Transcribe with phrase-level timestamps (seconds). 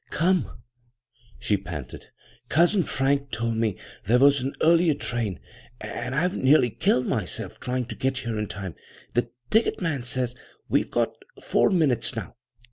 [0.23, 0.49] "Come,"
[1.37, 2.07] she panted."
[2.49, 5.39] Cousin Frank told me there was an earlier train,
[5.79, 8.73] and I've nearly killed myself trying to get here in time.
[9.13, 10.35] The ticket man says
[10.67, 12.35] we've got four minutes now.